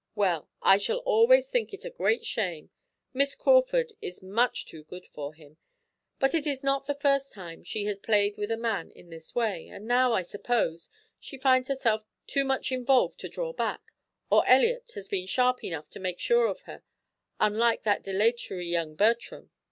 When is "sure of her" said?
16.19-16.81